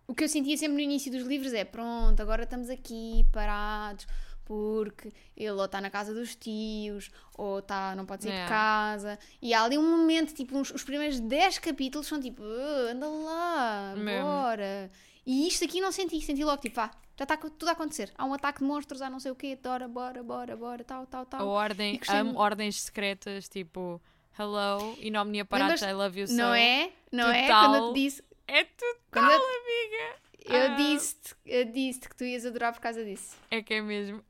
[0.07, 4.07] o que eu sentia sempre no início dos livros é: pronto, agora estamos aqui parados
[4.45, 9.19] porque ele ou está na casa dos tios ou tá, não pode sair de casa.
[9.41, 13.07] E há ali um momento, tipo, uns- os primeiros 10 capítulos são tipo, "Ah, anda
[13.09, 14.25] lá, Mesmo.
[14.25, 14.89] bora.
[15.25, 18.11] E isto aqui não senti, senti logo tipo, vá, já está tudo a acontecer.
[18.17, 21.05] Há um ataque de monstros, há não sei o quê, bora, bora, bora, bora, tal,
[21.07, 21.47] tal, A tal.
[21.47, 24.01] ordem, E gostei amo ordens secretas, tipo
[24.39, 26.33] Hello, in omnia parata, Lembras- I love you so.
[26.35, 26.91] Não é?
[27.11, 27.41] Não é?
[27.47, 27.63] total.
[27.71, 28.23] Quando eu te disse.
[28.47, 28.63] É
[29.11, 30.15] Quando eu, amiga.
[30.45, 30.75] eu Ah.
[30.75, 33.35] disse eu disse que tu ias adorar por causa disso.
[33.49, 34.19] É que é mesmo.
[34.19, 34.21] O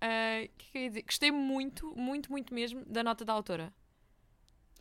[0.57, 1.01] que é que?
[1.03, 3.71] Gostei muito, muito, muito mesmo da nota da autora.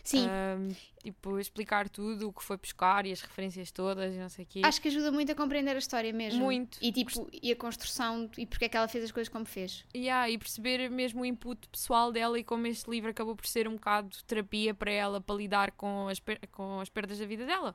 [0.06, 0.68] Sim, Ahm,
[1.02, 4.48] tipo, explicar tudo, o que foi buscar e as referências todas e não sei o
[4.48, 4.62] quê.
[4.64, 6.44] acho que ajuda muito a compreender a história mesmo.
[6.44, 6.78] Muito.
[6.80, 9.84] E tipo, e a construção e porque é que ela fez as coisas como fez.
[9.92, 13.66] Yeah, e perceber mesmo o input pessoal dela e como este livro acabou por ser
[13.66, 17.44] um bocado de terapia para ela, para lidar com as, com as perdas da vida
[17.44, 17.74] dela.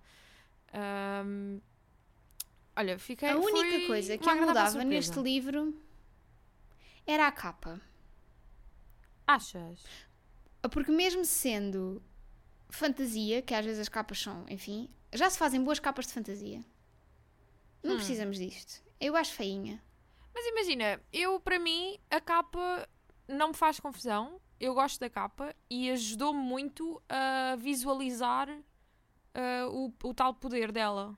[0.73, 1.59] Ahm,
[2.77, 3.27] olha, fiquei.
[3.27, 4.85] a única coisa que eu mudava surpresa.
[4.85, 5.75] neste livro
[7.05, 7.81] era a capa.
[9.27, 9.83] Achas?
[10.71, 12.01] Porque mesmo sendo
[12.77, 16.63] fantasia, que às vezes as capas são, enfim, já se fazem boas capas de fantasia.
[17.83, 17.97] Não Hum.
[17.97, 18.81] precisamos disto.
[18.99, 19.83] Eu acho feinha.
[20.33, 22.87] Mas imagina, eu para mim a capa
[23.27, 24.39] não me faz confusão.
[24.59, 28.47] Eu gosto da capa e ajudou-me muito a visualizar
[29.33, 31.17] ah, o, o tal poder dela.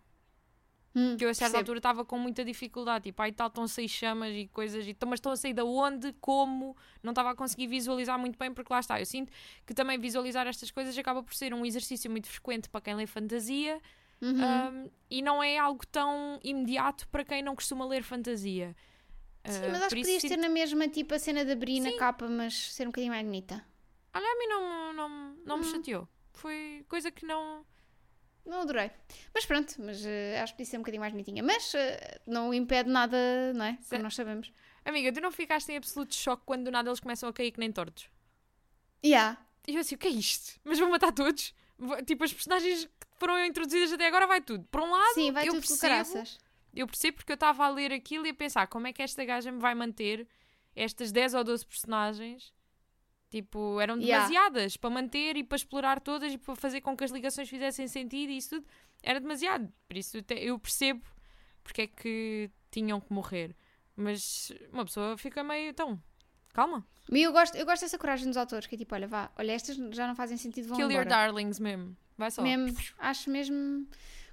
[0.96, 1.58] Hum, Que eu a certa percebo.
[1.60, 3.06] altura estava com muita dificuldade.
[3.06, 5.62] Tipo, ai tal, estão a sair chamas e coisas, e, mas estão a sair de
[5.64, 9.00] onde, como, não estava a conseguir visualizar muito bem, porque lá está.
[9.00, 9.32] Eu sinto
[9.66, 13.08] que também visualizar estas coisas acaba por ser um exercício muito frequente para quem lê
[13.08, 13.82] fantasia
[14.22, 14.86] Uhum.
[14.86, 18.76] um, e não é algo tão imediato para quem não costuma ler fantasia.
[19.46, 21.82] Sim, Uh, mas acho que podias sinto- ter na mesma tipo a cena de abrir
[21.82, 23.66] na capa, mas ser um bocadinho mais bonita.
[24.14, 25.10] Olha, a mim não, não,
[25.46, 25.72] não me Hum.
[25.72, 26.08] chateou.
[26.32, 27.66] Foi coisa que não.
[28.46, 28.92] Não adorei.
[29.34, 31.42] Mas pronto, mas eh, acho que podia ser um bocadinho mais bonitinha.
[31.42, 33.18] Mas eh, não impede nada,
[33.54, 33.78] não é?
[33.90, 34.52] Como nós sabemos.
[34.84, 37.60] Amiga, tu não ficaste em absoluto choque quando do nada eles começam a cair que
[37.60, 38.10] nem tortos?
[39.04, 39.38] Yeah.
[39.68, 40.60] E eu assim, o que é isto?
[40.64, 41.54] Mas vão matar todos?
[42.06, 44.66] Tipo, as personagens que foram introduzidas até agora vai tudo.
[44.66, 46.24] Por um lado, Sim, vai eu tudo percebo,
[46.76, 49.24] eu percebo porque eu estava a ler aquilo e a pensar como é que esta
[49.24, 50.28] gaja me vai manter
[50.76, 52.54] estas 10 ou 12 personagens.
[53.34, 54.28] Tipo, eram Yeah.
[54.28, 57.88] demasiadas para manter e para explorar todas e para fazer com que as ligações fizessem
[57.88, 58.68] sentido e isso tudo.
[59.02, 59.74] Era demasiado.
[59.88, 61.02] Por isso eu percebo
[61.64, 63.56] porque é que tinham que morrer.
[63.96, 65.70] Mas uma pessoa fica meio.
[65.72, 66.00] Então,
[66.54, 66.86] calma.
[67.10, 69.52] Mas eu gosto, eu gosto dessa coragem dos autores, que é tipo, olha, vá, olha,
[69.52, 71.10] estas já não fazem sentido, vão Kill your embora.
[71.10, 71.98] darlings mesmo.
[72.16, 72.44] Vai só.
[72.44, 73.88] Mesmo, acho mesmo.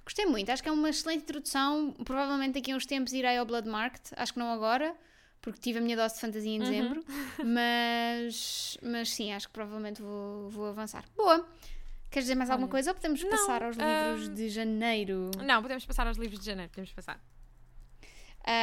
[0.05, 1.91] Gostei muito, acho que é uma excelente introdução.
[2.05, 4.95] Provavelmente daqui a uns tempos irei ao Blood Market, acho que não agora,
[5.41, 6.65] porque tive a minha dose de fantasia em Uhum.
[6.69, 7.05] dezembro.
[7.43, 11.03] Mas, mas sim, acho que provavelmente vou, vou avançar.
[11.15, 11.47] Boa!
[12.09, 15.31] Queres dizer mais alguma Olha, coisa ou podemos não, passar aos livros hum, de janeiro?
[15.43, 16.69] Não, podemos passar aos livros de janeiro.
[16.69, 17.19] Podemos passar.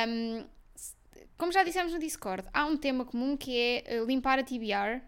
[0.09, 0.45] Um,
[1.37, 5.01] como já dissemos no Discord, há um tema comum que é uh, limpar a TBR.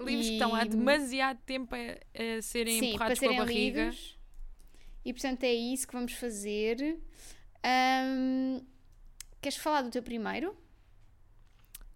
[0.00, 3.28] Livros que E- estão há demasiado tempo a, a serem Sim, para empurrados com a
[3.28, 3.84] serem barriga.
[3.84, 4.18] lidos.
[5.04, 6.98] E portanto é isso que vamos fazer.
[7.64, 8.64] Um,
[9.42, 10.56] queres falar do teu primeiro?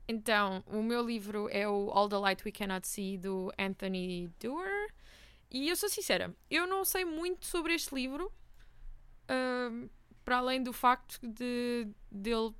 [0.08, 4.88] Então, o meu livro é o All the Light We Cannot See, do Anthony Doerr.
[5.50, 8.30] E eu sou sincera, eu não sei muito sobre este livro,
[9.28, 9.88] ahm,
[10.24, 12.54] para além do facto de dele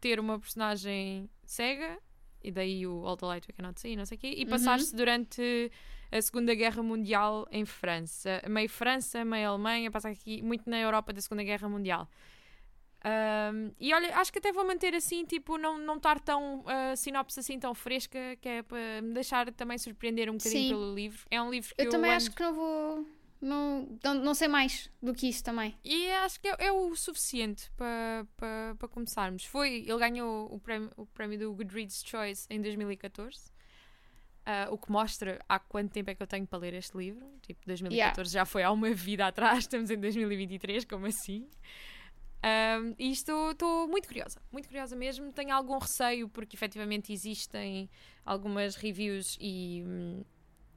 [0.00, 1.98] ter uma personagem cega,
[2.42, 4.50] e daí o All the Light We Cannot See, não sei o quê, e Uhum.
[4.50, 5.70] passar-se durante
[6.12, 8.40] a Segunda Guerra Mundial em França.
[8.48, 12.08] Meio França, meio Alemanha, passa aqui muito na Europa da Segunda Guerra Mundial.
[13.08, 16.96] Um, e olha, acho que até vou manter assim, tipo, não, não estar tão uh,
[16.96, 20.68] sinopse assim tão fresca, que é para me deixar também surpreender um bocadinho Sim.
[20.68, 21.20] pelo livro.
[21.30, 23.06] É um livro que eu, Eu também ando- acho que não vou.
[23.40, 25.78] Não, não, não sei mais do que isso também.
[25.84, 29.44] E acho que é, é o suficiente para para para começarmos.
[29.44, 33.52] Foi, ele ganhou o prémio, o prémio do Goodreads Choice em 2014.
[34.44, 37.24] ah, o que mostra há quanto tempo é que eu tenho para ler este livro.
[37.42, 41.46] Tipo, 2014 já foi há uma vida atrás, estamos em 2023, como assim?
[42.42, 45.32] Ahm, e estou, estou muito curiosa, muito curiosa mesmo.
[45.32, 47.90] Tenho algum receio, porque efetivamente existem
[48.24, 49.82] algumas reviews e,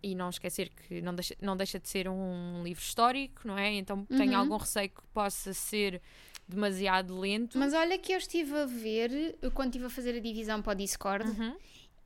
[0.02, 3.72] e não esquecer que não deixa, não deixa de ser um livro histórico, não é?
[3.74, 4.38] Então tenho Uhum.
[4.40, 6.02] algum receio que possa ser
[6.48, 7.58] demasiado lento.
[7.58, 10.76] Mas olha que eu estive a ver quando estive a fazer a divisão para o
[10.76, 11.56] Discord Uhum.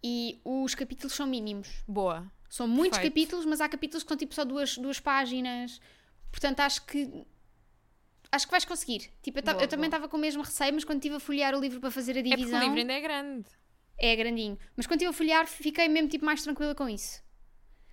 [0.03, 1.83] e os capítulos são mínimos.
[1.87, 2.29] Boa.
[2.49, 3.13] São muitos Perfeito.
[3.13, 5.79] capítulos, mas há capítulos que são tipo só duas, duas páginas.
[6.31, 7.25] Portanto, acho que.
[8.31, 9.11] Acho que vais conseguir.
[9.21, 11.55] Tipo, eu, Boa, eu também estava com o mesmo receio, mas quando estive a folhear
[11.55, 12.59] o livro para fazer a É divisão.
[12.59, 13.45] o livro ainda é grande.
[13.97, 14.57] É grandinho.
[14.75, 17.23] Mas quando estive a folhear, fiquei mesmo tipo mais tranquila com isso.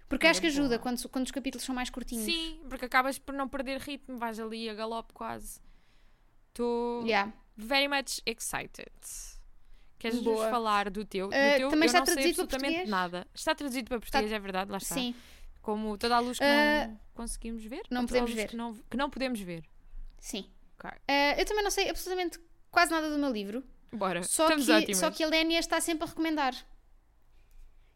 [0.09, 0.61] Porque acho que boa.
[0.61, 2.25] ajuda quando, quando os capítulos são mais curtinhos.
[2.25, 5.61] Sim, porque acabas por não perder ritmo, vais ali a galope quase.
[6.49, 7.33] Estou Yeah.
[7.57, 8.90] very much excited.
[9.99, 11.29] Queres-nos falar do teu?
[11.29, 12.90] Do Uh, teu também eu está não sei traduzido para absolutamente português?
[12.90, 13.27] nada.
[13.35, 14.95] Está traduzido para português, é verdade, lá está.
[14.97, 15.14] Sim.
[15.62, 17.83] Como toda a luz que Uh, não conseguimos ver.
[17.88, 18.49] não podemos ver.
[18.49, 19.62] Que não, que não podemos ver.
[20.23, 20.49] Sim.
[20.79, 20.89] Ok.
[20.91, 22.39] Uh, eu também não sei absolutamente
[22.71, 23.63] quase nada do meu livro.
[23.93, 24.97] Bora, Só estamos que, ótimas.
[24.99, 26.55] só que a Lénia está sempre a recomendar.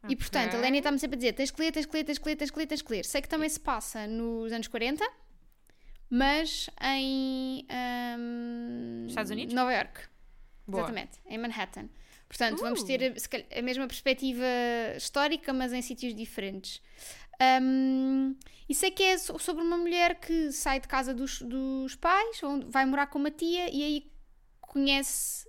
[0.09, 0.59] E portanto, a.
[0.59, 2.51] Lénia está-me sempre a dizer: tens que ler, tens que ler, tens que ler, tens
[2.51, 3.05] que ler, tens que ler.
[3.05, 5.05] Sei que também se passa nos anos 40,
[6.11, 9.55] mas em ahm, Estados Unidos?
[9.55, 10.01] Nova York.
[10.67, 10.81] Boa.
[10.83, 11.89] Exatamente, em Manhattan.
[12.29, 12.87] Portanto, vamos Uh.
[12.87, 14.45] ter se calhar, a mesma perspectiva
[14.97, 16.83] histórica, mas em sítios diferentes.
[17.39, 18.35] Ahm,
[18.69, 22.41] e sei que é so- sobre uma mulher que sai de casa dos, dos pais,
[22.69, 24.13] vai morar com uma tia e aí
[24.61, 25.47] conhece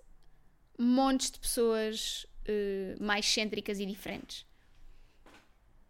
[0.77, 4.45] montes de pessoas eh, mais cêntricas e diferentes.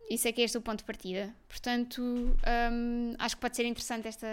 [0.09, 1.35] Isso é que é este o ponto de partida.
[1.49, 2.01] Portanto,
[2.45, 4.27] ahm, acho que pode ser interessante esta.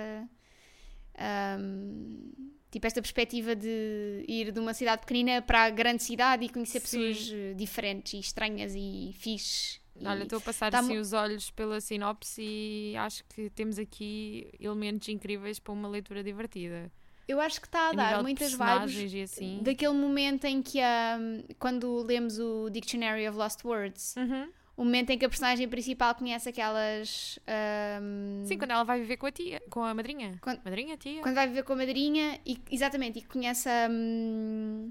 [1.18, 2.30] ahm,
[2.70, 6.80] tipo, esta perspectiva de ir de uma cidade pequenina para a grande cidade e conhecer
[6.80, 6.98] Sim.
[7.00, 9.80] pessoas eh, diferentes e estranhas e fixe.
[10.00, 13.78] E- Olha, estou a passar tá assim os olhos pela sinopse e acho que temos
[13.78, 16.90] aqui elementos incríveis para uma leitura divertida.
[17.28, 19.60] eu acho que está a A dar muitas vibes e assim.
[19.62, 24.48] daquele momento em que, ahm, quando lemos o Dictionary of Lost Words, Uhum.
[24.76, 27.38] o momento em que a personagem principal conhece aquelas.
[27.46, 30.36] ahm, Sim, quando ela vai viver com a tia, com a madrinha.
[30.42, 31.22] Quando- Madrinha, tia.
[31.22, 34.90] quando vai viver com a madrinha e exatamente e conhece a, hum,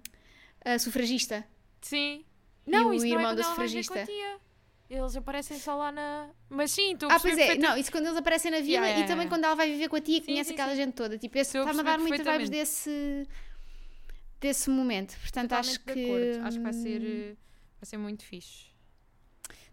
[0.65, 1.45] a sufragista
[1.81, 2.23] Sim.
[2.65, 4.07] E Não, o isso não é irmão da sufragista.
[4.95, 6.29] Eles aparecem só lá na.
[6.49, 9.05] Mas sim, a ah pois é não isso quando eles aparecem na vila Yeah, yeah,
[9.05, 9.29] e também yeah.
[9.29, 10.77] quando ela vai viver com a tia Sim, conhece sim, aquela sim.
[10.77, 13.27] gente toda tipo esse está-me a dar muitas vibes desse
[14.39, 16.47] desse momento portanto Totalmente acho de que acordo.
[16.47, 17.35] Acho que vai ser, eh,
[17.79, 18.71] vai ser muito fixe.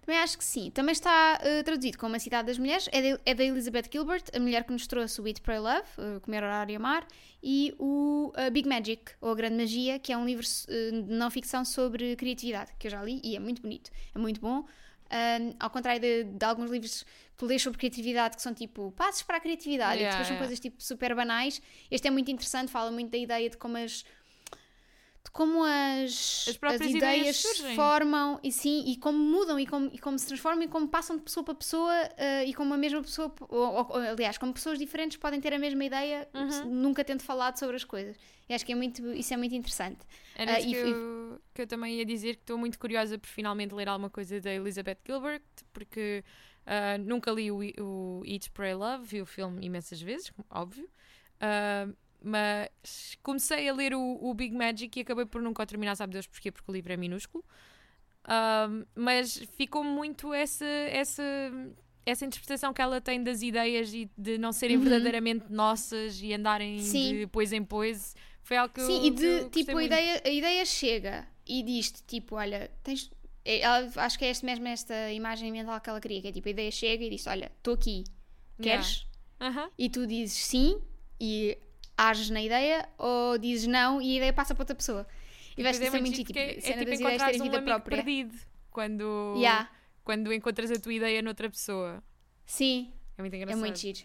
[0.02, 0.70] Também acho que sim.
[0.70, 2.88] Também está eh, traduzido como A Cidade das Mulheres.
[2.90, 5.86] É de- é da Elizabeth Gilbert, a mulher que nos trouxe o Eat, Pray, Love,
[5.98, 7.06] eh, Comer, Orar e Amar,
[7.42, 11.30] e o eh, Big Magic, ou A Grande Magia, que é um livro de não
[11.30, 13.90] ficção sobre criatividade, que eu já li e é muito bonito.
[14.14, 14.64] É muito bom.
[15.10, 17.04] Ahm, ao contrário de, de alguns livros
[17.36, 20.34] que lês sobre criatividade, que são tipo passos para a criatividade, e Yeah, depois são
[20.36, 20.46] yeah.
[20.46, 21.60] coisas tipo super banais.
[21.90, 24.04] Este é muito interessante, fala muito da ideia de como as
[25.30, 29.90] de como as, As próprias ideias se formam e sim, e como mudam e como,
[29.92, 32.76] e como se transformam e como passam de pessoa para pessoa eh, e como a
[32.76, 36.70] mesma pessoa, ou, ou- aliás, como pessoas diferentes podem ter a mesma ideia, Uhum.
[36.70, 38.16] nunca tendo falado sobre as coisas.
[38.48, 40.00] E acho que é muito, isso é muito interessante.
[40.34, 42.78] Era Ah, isso e- que, e- eu, que eu também ia dizer que estou muito
[42.78, 46.24] curiosa por finalmente ler alguma coisa da Elizabeth Gilbert, porque
[46.66, 50.88] ah, nunca li o, o Eat, Pray, Love, vi o filme imensas vezes, óbvio.
[51.40, 51.88] Ah,
[52.22, 56.26] mas comecei a ler o, o Big Magic e acabei por nunca terminar, sabe Deus
[56.26, 56.50] porquê?
[56.52, 57.44] Porque o livro é minúsculo.
[58.24, 61.22] Ah, mas ficou muito essa, essa,
[62.04, 64.82] essa interpretação que ela tem das ideias e de não serem Uhum.
[64.82, 67.18] verdadeiramente nossas e andarem Sim.
[67.20, 68.14] de pois em pois.
[68.42, 72.02] Foi algo que sim, eu, e de tipo, a ideia, a ideia chega e diz-te
[72.04, 73.10] tipo, olha, tens.
[73.44, 76.32] é, ela- acho que é este mesmo esta imagem mental que ela queria, que é
[76.32, 78.04] tipo, a ideia chega e diz: Olha, estou aqui,
[78.58, 78.82] Yeah.
[78.84, 79.06] queres?
[79.40, 79.70] Aham.
[79.78, 80.78] E tu dizes sim
[81.18, 81.56] e
[82.08, 85.06] ages na ideia, ou dizes não e a ideia passa para outra pessoa.
[85.56, 87.44] E vais ter é muito tipo, cena é, é tipo das ideias encontrares terem um
[87.44, 87.96] vida própria.
[87.96, 88.38] perdido
[88.70, 89.68] quando, Yeah,
[90.04, 92.02] quando encontras a tua ideia noutra pessoa.
[92.46, 93.60] sim, É muito é engraçado.
[93.60, 94.00] muito giro.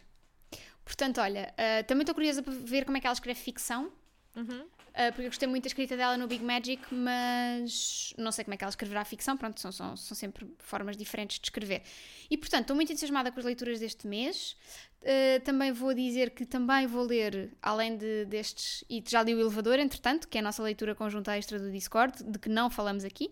[0.83, 3.91] Portanto, olha, ah, também estou curiosa para ver como é que ela escreve ficção.
[4.35, 4.65] Uhum.
[4.95, 8.53] Uh, porque eu gostei muito da escrita dela no Big Magic, mas não sei como
[8.53, 11.81] é que ela escreverá a ficção, pronto, são, são, são sempre formas diferentes de escrever.
[12.29, 14.55] E portanto, estou muito entusiasmada com as leituras deste mês.
[15.01, 19.39] Uh, também vou dizer que também vou ler, além de, destes, e já li o
[19.39, 23.03] Elevador, entretanto, que é a nossa leitura conjunta extra do Discord, de que não falamos
[23.03, 23.29] aqui.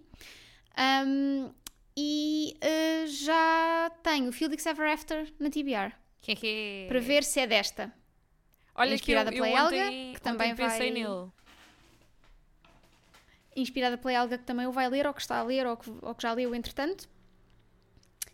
[1.08, 1.50] Um,
[1.96, 5.94] e uh, já tenho Felix Ever After na TBR,
[6.90, 7.94] para ver se é desta.
[8.76, 11.30] Olha inspirada que eu, pela eu Helga, ontem, que também ontem pensei vai- nele.
[13.56, 15.92] inspirada pela Helga que também o vai ler, ou que está a ler, ou que,
[16.02, 17.08] ou que já leu entretanto.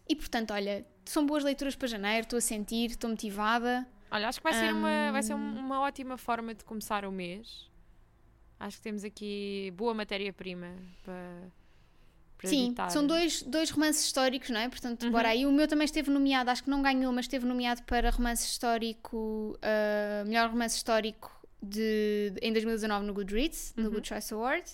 [0.08, 3.86] E portanto, olha, são boas leituras para janeiro, estou a sentir, estou motivada.
[4.12, 7.12] Olha, acho que vai ser, uma, vai ser um- uma ótima forma de começar o
[7.12, 7.70] mês.
[8.60, 10.74] Acho que temos aqui boa matéria-prima
[11.04, 11.48] para,
[12.38, 12.90] para Sim, editar.
[12.90, 14.68] são dois, dois romances históricos, não é?
[14.68, 15.12] Portanto, Uhum.
[15.12, 15.46] bora aí.
[15.46, 19.58] O meu também esteve nomeado, acho que não ganhou, mas esteve nomeado para romance histórico,
[19.62, 23.90] ah, melhor romance histórico de, em 2019 no Goodreads, no Uhum.
[23.96, 24.66] Good Choice Award.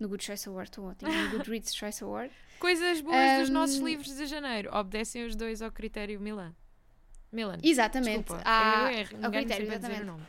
[0.00, 1.12] No Good Choice Award, estou ótimo.
[1.12, 2.32] No Goodreads Choice Award.
[2.58, 3.52] Coisas boas dos Hum.
[3.52, 4.70] nossos livros de janeiro.
[4.74, 6.54] Obedecem os dois ao critério Milan.
[7.32, 7.58] Milan.
[7.62, 8.24] Exatamente.
[8.32, 8.42] Desculpa.
[8.42, 9.16] Eu erro.
[9.16, 10.04] ao Ninguém critério, o exatamente.
[10.04, 10.22] nome.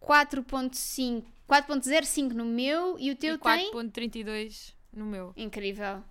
[0.00, 5.32] 4.5 4.05 no meu e o teu E tem 4.32 no meu.
[5.36, 6.02] incrível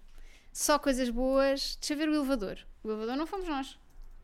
[0.52, 3.78] só coisas boas deixa eu ver o elevador o elevador não fomos nós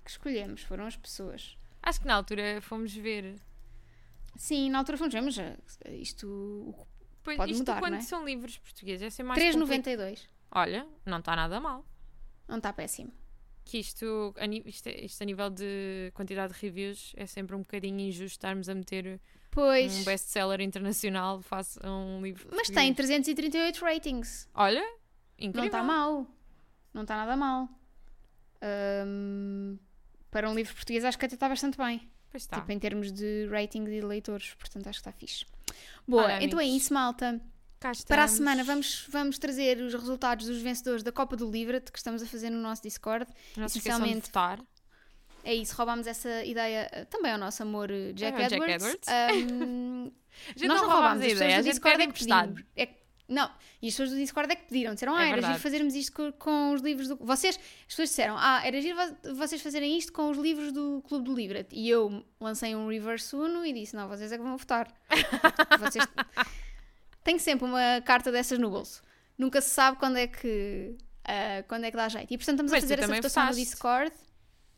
[0.03, 3.35] que escolhemos foram as pessoas Acho que na altura fomos ver.
[4.35, 5.55] Sim na altura fomos ver mas já,
[5.89, 6.73] isto
[7.23, 8.01] Pois, Pode isto mudar, quando não é?
[8.01, 11.85] são livros portugueses é ser mais 3,92 Olha, não está nada mal.
[12.47, 13.13] não está péssimo
[13.63, 17.59] Que isto a, isto, é- isto a nível de quantidade de reviews é sempre um
[17.59, 22.83] bocadinho injusto estarmos a meter pois um best-seller internacional face a um livro mas português.
[22.85, 24.83] tem 338 ratings Olha,
[25.39, 25.61] incrível.
[25.61, 26.27] não está mal
[26.93, 27.69] não está nada mal
[28.61, 29.77] Ahm,
[30.31, 32.57] para um livro português acho que até está bastante bem Pois está.
[32.59, 35.45] Tipo, em termos de rating de leitores, portanto acho que está fixe.
[36.07, 37.39] Boa, Ora, então é amigos, isso, malta.
[38.07, 41.97] Para a semana vamos, vamos trazer os resultados dos vencedores da Copa do Livro que
[41.97, 43.27] estamos a fazer no nosso Discord.
[43.55, 44.59] Não de essencialmente, votar.
[45.43, 48.71] É isso, roubámos essa ideia eh, também ao nosso amor eh, Jack É, o Jack
[48.71, 49.07] Edwards.
[49.07, 50.13] Edwards.
[50.55, 52.65] Gente nós não roubámos roubámos, a ideia, a gente Discord pede é emprestado.
[52.75, 53.49] É que- não,
[53.81, 55.53] e as pessoas do Discord é que pediram, disseram, É ah, era verdade.
[55.53, 57.15] giro fazermos isto co- com, os livros do...
[57.17, 61.01] Vocês, as pessoas disseram, ah, era giro vo- vocês fazerem isto com os livros do
[61.07, 61.65] Clube do Livro.
[61.71, 64.93] E eu lancei um reverse uno e disse, não, vocês é que vão votar.
[65.79, 66.05] vocês...
[67.23, 69.01] Tenho sempre uma carta dessas no bolso.
[69.37, 72.33] Nunca se sabe quando é que, ah, quando é que dá jeito.
[72.33, 73.53] E portanto estamos Mas a fazer essa votação no.
[73.53, 74.11] Discord.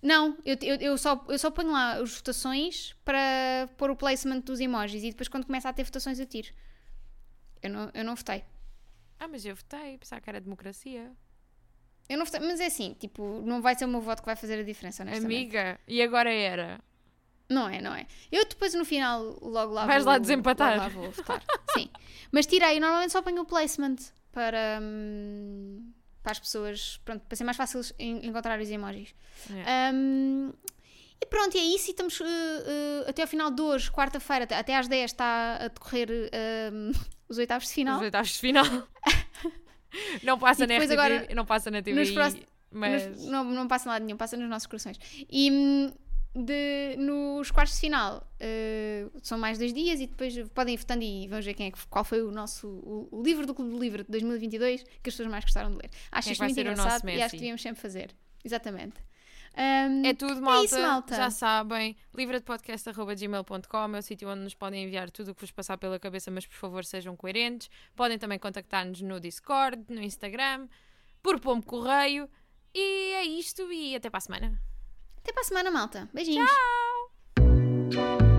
[0.02, 4.42] Não, eu, eu, eu, só, eu só ponho lá as votações para pôr o placement
[4.42, 6.50] dos emojis e depois quando começa a ter votações eu tiro.
[7.66, 8.44] Eu não, eu não votei.
[9.20, 11.12] Ah, mas eu votei, pensava que era democracia.
[12.08, 14.36] Eu não votei, mas é assim, tipo, não vai ser o meu voto que vai
[14.36, 15.26] fazer a diferença, honestamente.
[15.40, 16.80] Amiga, e agora era.
[17.50, 18.06] Não é, não é.
[18.32, 20.78] Eu depois no final logo lá Vais vou, lá desempatar.
[20.78, 21.44] lá vou votar.
[21.78, 21.90] Sim.
[22.32, 23.96] Mas tirei, normalmente só ponho o placement
[24.32, 25.92] para, hum,
[26.24, 29.14] para as pessoas, pronto, para ser mais fácil en- encontrar os emojis.
[29.52, 29.92] É.
[29.94, 30.52] Hum,
[31.22, 31.88] e pronto, é isso.
[31.88, 35.56] E estamos uh, uh, até ao final de hoje, quarta-feira, até- até às 10 está
[35.62, 36.10] a decorrer
[36.74, 36.92] hum,
[37.30, 37.96] os oitavos de final.
[37.98, 38.66] Os oitavos de final.
[40.24, 43.68] não passa na RTP, agora, não passa na TV, nos próximos- mas Nos- não, não
[43.68, 44.98] passa nada nenhum, passa nos nossos corações.
[45.32, 45.94] E hum,
[46.36, 51.02] de- nos quartos de final uh, são mais dois dias e depois podem ir votando
[51.04, 53.80] e vamos ver quem é qual foi o nosso o, o livro do Clube do
[53.80, 55.90] Livro de 2022 que as pessoas mais gostaram de ler.
[56.12, 58.10] Acho é isto vai muito engraçado e acho que devíamos sempre fazer.
[58.44, 58.96] Exatamente.
[59.58, 60.66] Um, É tudo, malta.
[60.66, 61.16] isso, malta.
[61.16, 61.96] Já sabem.
[62.14, 66.30] livradepodcast.gmail.com é o sítio onde nos podem enviar tudo o que vos passar pela cabeça,
[66.30, 67.70] mas por favor sejam coerentes.
[67.96, 70.68] Podem também contactar-nos no Discord, no Instagram,
[71.24, 72.30] por pombo correio.
[72.74, 74.62] E é isto e até para a semana.
[75.18, 76.10] Até para a semana, malta.
[76.14, 76.50] Beijinhos.
[77.92, 78.35] Tchau!